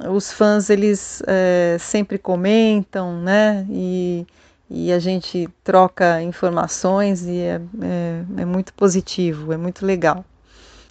[0.09, 3.65] os fãs eles é, sempre comentam, né?
[3.69, 4.25] E,
[4.69, 10.23] e a gente troca informações e é, é, é, muito positivo, é muito legal.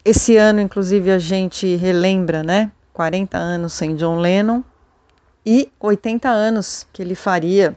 [0.05, 2.73] Esse ano, inclusive, a gente relembra, né?
[2.93, 4.63] 40 anos sem John Lennon
[5.47, 7.77] e 80 anos que ele faria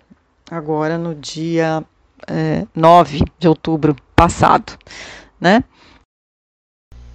[0.50, 1.84] agora no dia
[2.28, 4.74] é, 9 de outubro passado,
[5.40, 5.64] né?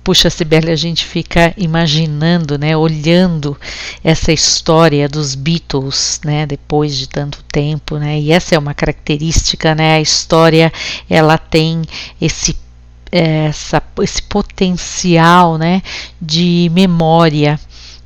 [0.03, 3.57] Puxa, Sibeli, a gente fica imaginando, né, olhando
[4.03, 9.73] essa história dos Beatles, né, depois de tanto tempo, né, e essa é uma característica,
[9.73, 10.73] né, a história,
[11.09, 11.83] ela tem
[12.21, 12.57] esse
[13.13, 15.81] essa, esse potencial, né,
[16.21, 17.59] de memória,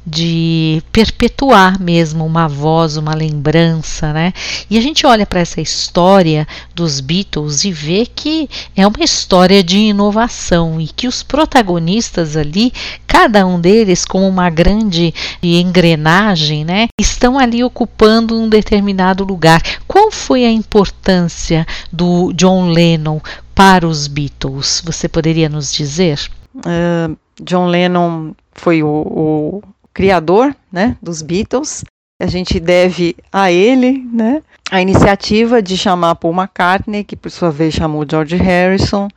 [0.04, 4.32] de perpetuar mesmo uma voz, uma lembrança, né?
[4.68, 9.62] E a gente olha para essa história dos Beatles e vê que é uma história
[9.62, 12.72] de inovação e que os protagonistas ali,
[13.06, 19.62] cada um deles como uma grande engrenagem, né, estão ali ocupando um determinado lugar.
[19.86, 23.20] Qual foi a importância do John Lennon
[23.54, 24.82] para os Beatles?
[24.84, 26.18] Você poderia nos dizer?
[26.56, 29.62] Uh, John Lennon foi o, o
[30.00, 31.84] criador né, dos Beatles.
[32.18, 37.50] A gente deve a ele né, a iniciativa de chamar Paul McCartney, que por sua
[37.50, 39.08] vez chamou George Harrison,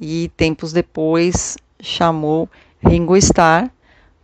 [0.00, 2.48] e tempos depois chamou
[2.80, 3.68] Ringo Starr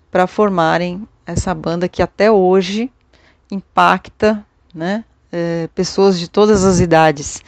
[0.09, 2.89] para formarem essa banda que até hoje
[3.51, 7.43] impacta né, é, pessoas de todas as idades.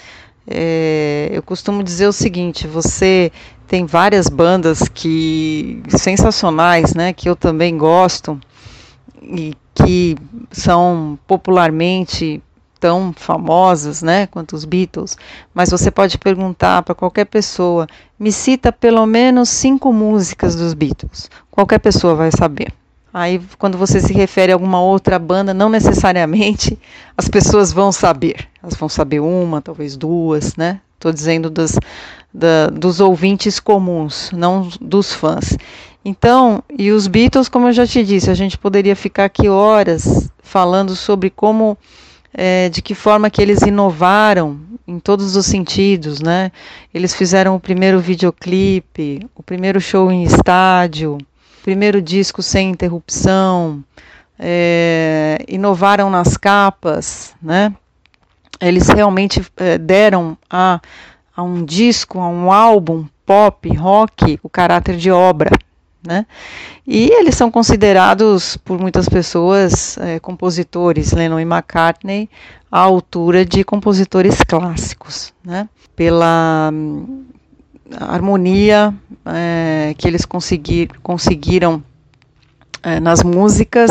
[0.44, 3.30] É, eu costumo dizer o seguinte: você
[3.68, 8.40] tem várias bandas que sensacionais, né, que eu também gosto
[9.22, 10.16] e que
[10.50, 12.42] são popularmente
[12.78, 15.16] tão famosas, né, quanto os Beatles,
[15.52, 17.86] mas você pode perguntar para qualquer pessoa,
[18.18, 21.30] me cita pelo menos cinco músicas dos Beatles.
[21.50, 22.72] Qualquer pessoa vai saber.
[23.12, 26.78] Aí, quando você se refere a alguma outra banda, não necessariamente
[27.16, 28.46] as pessoas vão saber.
[28.62, 30.80] Elas vão saber uma, talvez duas, né?
[30.94, 31.78] Estou dizendo das,
[32.32, 35.56] da, dos ouvintes comuns, não dos fãs.
[36.08, 40.30] Então, e os Beatles, como eu já te disse, a gente poderia ficar aqui horas
[40.42, 41.76] falando sobre como,
[42.32, 46.50] é, de que forma que eles inovaram em todos os sentidos, né?
[46.94, 53.84] Eles fizeram o primeiro videoclipe, o primeiro show em estádio, o primeiro disco sem interrupção,
[54.38, 57.70] é, inovaram nas capas, né?
[58.58, 60.80] Eles realmente é, deram a
[61.36, 65.50] a um disco, a um álbum pop, rock, o caráter de obra.
[66.06, 66.26] Né?
[66.86, 72.30] E eles são considerados por muitas pessoas é, compositores, Lennon e McCartney,
[72.70, 75.68] à altura de compositores clássicos, né?
[75.96, 77.24] pela hum,
[77.98, 78.94] harmonia
[79.26, 81.82] é, que eles conseguir, conseguiram
[82.82, 83.90] é, nas músicas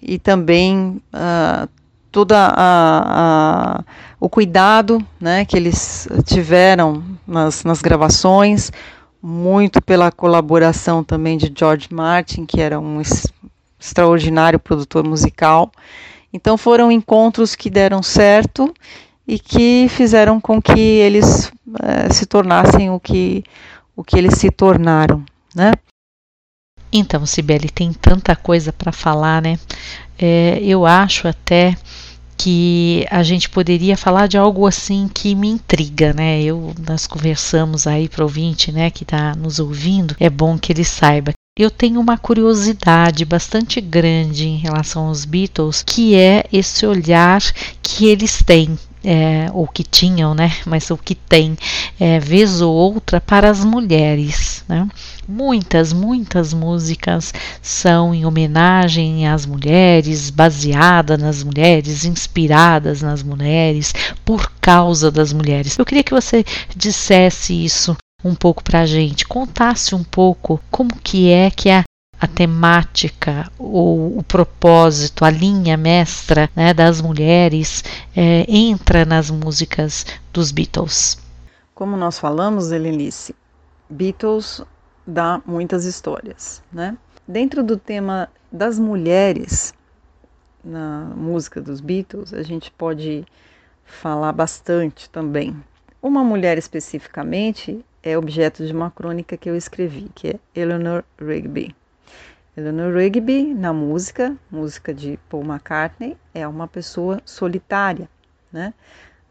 [0.00, 1.68] e também uh,
[2.10, 3.84] toda a, a,
[4.18, 8.72] o cuidado né, que eles tiveram nas, nas gravações,
[9.22, 13.00] muito pela colaboração também de George Martin, que era um
[13.80, 15.70] extraordinário produtor musical.
[16.32, 18.72] Então foram encontros que deram certo
[19.26, 21.50] e que fizeram com que eles
[21.82, 23.42] é, se tornassem o que,
[23.96, 25.24] o que eles se tornaram,
[25.54, 25.72] né?
[26.92, 29.58] Então, Sibeli, tem tanta coisa para falar, né?
[30.18, 31.76] É, eu acho até
[32.36, 36.42] que a gente poderia falar de algo assim que me intriga, né?
[36.42, 40.84] Eu nós conversamos aí para ouvinte, né, que está nos ouvindo, é bom que ele
[40.84, 41.32] saiba.
[41.58, 47.40] Eu tenho uma curiosidade bastante grande em relação aos Beatles, que é esse olhar
[47.82, 50.52] que eles têm é, ou que tinham, né?
[50.66, 51.56] Mas o que tem,
[51.98, 54.64] é, vez ou outra, para as mulheres.
[54.68, 54.88] Né?
[55.28, 64.50] Muitas, muitas músicas são em homenagem às mulheres, baseadas nas mulheres, inspiradas nas mulheres, por
[64.60, 65.78] causa das mulheres.
[65.78, 70.90] Eu queria que você dissesse isso um pouco para a gente, contasse um pouco como
[70.96, 71.84] que é que a
[72.20, 77.84] a temática, o, o propósito, a linha mestra né, das mulheres
[78.16, 81.18] é, entra nas músicas dos Beatles.
[81.74, 83.34] Como nós falamos, Helenice,
[83.88, 84.62] Beatles
[85.06, 86.96] dá muitas histórias, né?
[87.28, 89.74] Dentro do tema das mulheres
[90.64, 93.24] na música dos Beatles, a gente pode
[93.84, 95.56] falar bastante também.
[96.02, 101.74] Uma mulher especificamente é objeto de uma crônica que eu escrevi, que é Eleanor Rigby.
[102.56, 108.08] Eleanor Rigby, na música, música de Paul McCartney, é uma pessoa solitária,
[108.50, 108.72] né?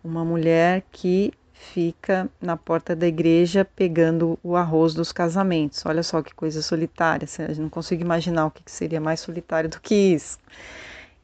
[0.04, 5.84] Uma mulher que fica na porta da igreja pegando o arroz dos casamentos.
[5.88, 9.72] Olha só que coisa solitária, a gente não consigo imaginar o que seria mais solitário
[9.72, 10.38] do que isso.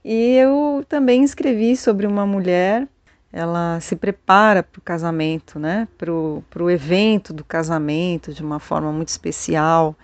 [0.04, 2.88] E eu também escrevi sobre uma mulher,
[3.32, 5.88] ela se prepara para o casamento, né?
[6.00, 9.96] Para o evento do casamento de uma forma muito especial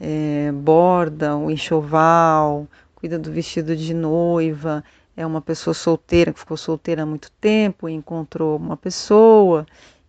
[0.00, 4.82] é, borda o enxoval, cuida do vestido de noiva,
[5.16, 9.66] é uma pessoa solteira que ficou solteira há muito tempo, encontrou uma pessoa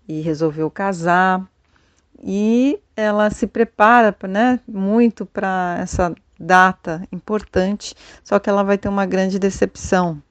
[0.08, 1.44] e resolveu casar.
[2.22, 8.88] E ela se prepara né, muito para essa data importante, só que ela vai ter
[8.88, 10.22] uma grande decepção,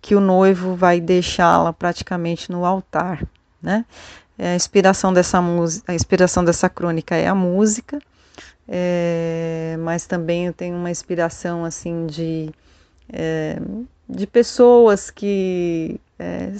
[0.00, 3.24] que o noivo vai deixá-la praticamente no altar,
[3.62, 3.84] né?
[4.38, 8.00] A inspiração dessa música, a inspiração dessa crônica é a música,
[8.68, 12.50] é, mas também eu tenho uma inspiração assim de
[13.12, 13.58] é,
[14.08, 16.52] de pessoas que é,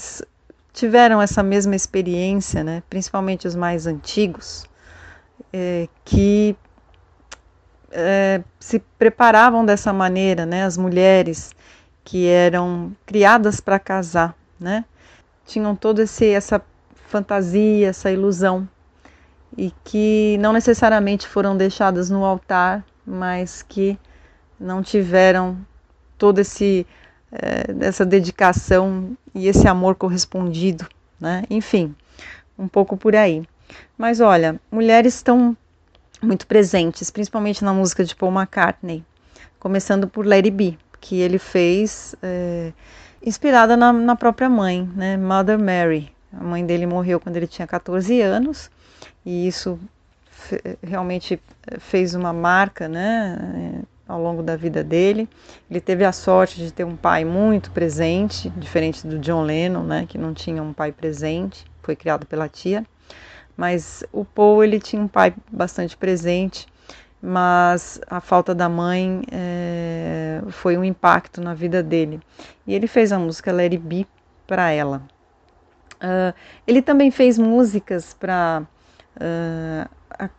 [0.72, 2.82] tiveram essa mesma experiência, né?
[2.88, 4.64] Principalmente os mais antigos,
[5.52, 6.56] é, que
[7.90, 10.64] é, se preparavam dessa maneira, né?
[10.64, 11.52] As mulheres
[12.04, 14.84] que eram criadas para casar, né?
[15.46, 16.62] Tinham toda essa
[17.06, 18.68] fantasia, essa ilusão
[19.56, 23.98] e que não necessariamente foram deixadas no altar, mas que
[24.58, 25.58] não tiveram
[26.16, 26.86] todo esse
[27.32, 30.86] é, essa dedicação e esse amor correspondido,
[31.20, 31.44] né?
[31.48, 31.94] Enfim,
[32.58, 33.42] um pouco por aí.
[33.96, 35.56] Mas olha, mulheres estão
[36.22, 39.04] muito presentes, principalmente na música de Paul McCartney,
[39.58, 42.72] começando por Lady B, que ele fez é,
[43.24, 46.12] inspirada na, na, própria mãe, né, Mother Mary.
[46.32, 48.70] A mãe dele morreu quando ele tinha 14 anos
[49.24, 49.78] e isso
[50.82, 51.40] realmente
[51.78, 55.28] fez uma marca, né, ao longo da vida dele.
[55.70, 60.06] Ele teve a sorte de ter um pai muito presente, diferente do John Lennon, né,
[60.08, 62.84] que não tinha um pai presente, foi criado pela tia
[63.56, 66.66] mas o Paul ele tinha um pai bastante presente,
[67.20, 72.20] mas a falta da mãe é, foi um impacto na vida dele.
[72.66, 74.06] E ele fez a música It Be
[74.46, 75.02] para ela.
[76.02, 76.34] Uh,
[76.66, 78.64] ele também fez músicas para
[79.16, 79.88] uh,
[80.18, 80.30] a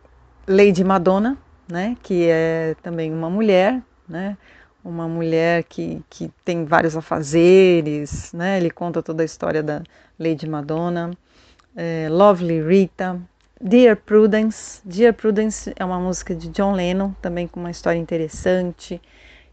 [0.46, 1.36] Lady Madonna,
[1.70, 4.36] né, que é também uma mulher, né,
[4.84, 9.82] uma mulher que, que tem vários afazeres, né, ele conta toda a história da
[10.18, 11.10] Lady Madonna
[11.76, 13.20] é, Lovely Rita,
[13.60, 14.80] Dear Prudence.
[14.84, 19.00] Dear Prudence é uma música de John Lennon, também com uma história interessante,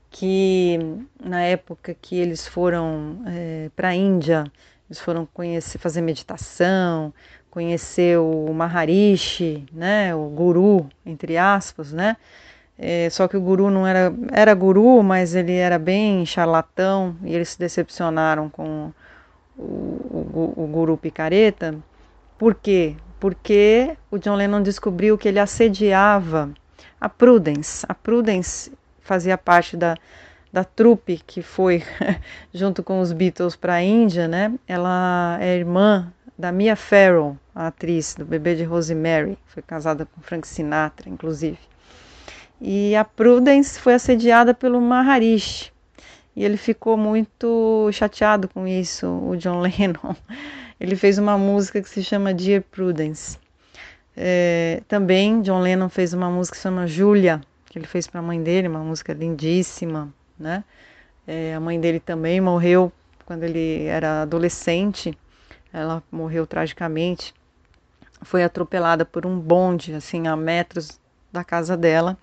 [0.09, 0.78] que
[1.24, 4.43] na época que eles foram é, para a Índia,
[4.89, 7.13] eles foram conhecer, fazer meditação,
[7.51, 12.17] conhecer o Maharishi, né, o guru, entre aspas, né,
[12.79, 17.35] é, só que o guru não era, era guru, mas ele era bem charlatão e
[17.35, 18.91] eles se decepcionaram com
[19.55, 21.77] o, o, o guru picareta
[22.41, 22.95] por quê?
[23.19, 26.49] Porque o John Lennon descobriu que ele assediava
[26.99, 27.85] a Prudence.
[27.87, 29.95] A Prudence fazia parte da,
[30.51, 31.83] da trupe que foi
[32.51, 34.51] junto com os Beatles para a Índia, né?
[34.67, 40.21] Ela é irmã da Mia Farrow, a atriz do bebê de Rosemary, foi casada com
[40.21, 41.59] Frank Sinatra, inclusive.
[42.59, 45.71] E a Prudence foi assediada pelo Maharishi.
[46.35, 50.15] E ele ficou muito chateado com isso, o John Lennon
[50.81, 53.37] ele fez uma música que se chama Dear Prudence.
[54.17, 58.19] É, também John Lennon fez uma música que se chama Julia, que ele fez para
[58.19, 60.63] a mãe dele, uma música lindíssima, né?
[61.27, 62.91] É, a mãe dele também morreu
[63.27, 65.15] quando ele era adolescente.
[65.71, 67.31] Ela morreu tragicamente.
[68.22, 70.99] Foi atropelada por um bonde, assim, a metros
[71.32, 72.17] da casa dela,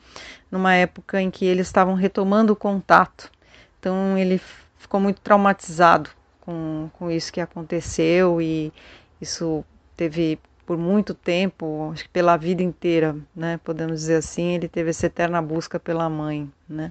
[0.51, 3.31] numa época em que eles estavam retomando o contato.
[3.79, 4.41] Então ele
[4.77, 8.73] ficou muito traumatizado com, com isso que aconteceu e
[9.21, 9.65] isso
[9.97, 13.59] teve por muito tempo, acho que pela vida inteira, né?
[13.65, 16.91] Podemos dizer assim, ele teve essa eterna busca pela mãe, né?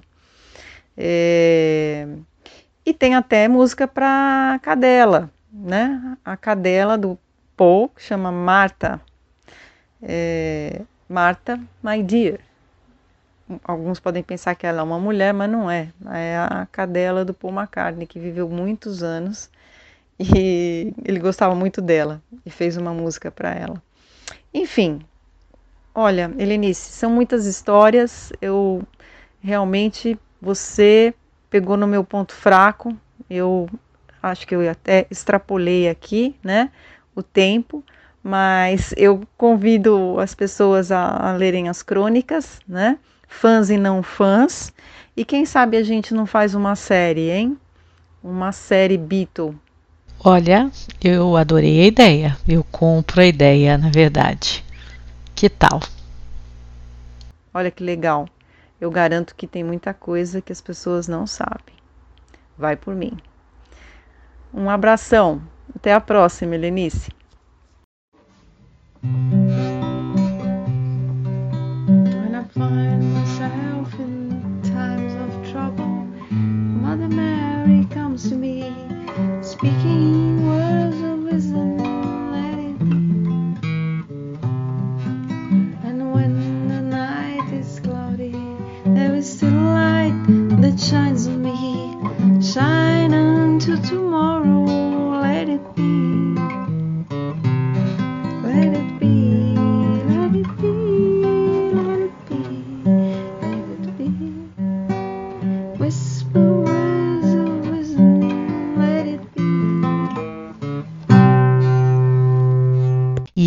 [0.96, 2.08] É...
[2.84, 6.16] E tem até música para cadela, né?
[6.24, 7.16] A cadela do
[7.58, 9.00] Paul, que chama Marta.
[10.00, 10.80] É...
[11.08, 12.38] Marta, my dear.
[13.64, 15.88] Alguns podem pensar que ela é uma mulher, mas não é.
[16.12, 19.50] É a cadela do Paul McCartney, que viveu muitos anos
[20.20, 23.82] e ele gostava muito dela e fez uma música para ela.
[24.54, 25.00] Enfim,
[25.94, 28.32] olha, Helenice, são muitas histórias.
[28.40, 28.82] Eu
[29.40, 31.12] realmente você
[31.50, 32.96] pegou no meu ponto fraco.
[33.28, 33.68] Eu
[34.22, 36.70] acho que eu até extrapolei aqui, né,
[37.18, 37.84] o tempo,
[38.22, 42.98] mas eu convido as pessoas a, a lerem as crônicas, né?
[43.28, 44.72] fãs e não fãs.
[45.16, 47.58] E quem sabe a gente não faz uma série, hein?
[48.22, 49.54] Uma série Beatle.
[50.24, 50.70] Olha,
[51.02, 52.36] eu adorei a ideia.
[52.46, 54.64] Eu compro a ideia, na verdade.
[55.34, 55.80] Que tal?
[57.52, 58.28] Olha que legal.
[58.80, 61.74] Eu garanto que tem muita coisa que as pessoas não sabem.
[62.56, 63.16] Vai por mim.
[64.52, 65.42] Um abração.
[65.74, 67.10] Até a próxima, Helenice.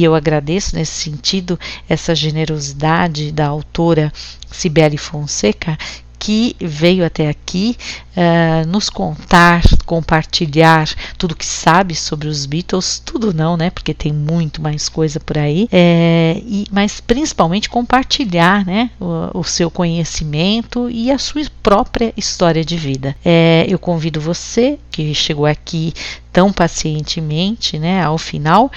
[0.02, 4.12] E eu agradeço nesse sentido essa generosidade da autora
[4.52, 5.78] Cibele Fonseca,
[6.18, 7.78] que veio até aqui
[8.18, 10.90] uh, nos contar, compartilhar
[11.20, 13.70] tudo que sabe sobre os Beatles, tudo não, né?
[13.70, 18.90] Porque tem muito mais coisa por aí, é, e, mas principalmente compartilhar, né?
[19.00, 23.16] O, o, seu conhecimento e a sua própria história de vida.
[23.24, 25.94] É, eu convido você que chegou aqui
[26.34, 28.04] tão pacientemente, né?
[28.04, 28.72] Ao final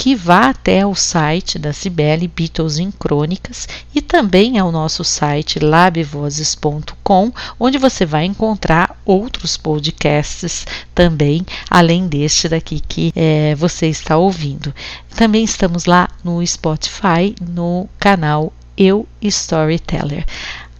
[0.00, 5.58] que vá até o site da Cibele Beatles em Crônicas e também ao nosso site
[5.58, 7.30] labvozes.com,
[7.60, 14.74] onde você vai encontrar outros podcasts também, além deste daqui que é, você está ouvindo.
[15.14, 20.24] Também estamos lá no Spotify, no canal Eu Storyteller.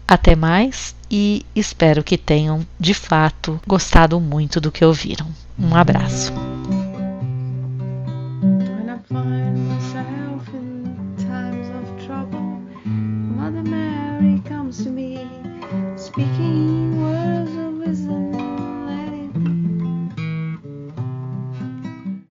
[0.09, 5.27] Até mais e espero que tenham de fato gostado muito do que ouviram.
[5.59, 6.33] Um abraço.